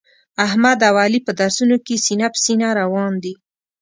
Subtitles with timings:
[0.45, 3.33] احمد او علي په درسونو کې سینه په سینه روان دي.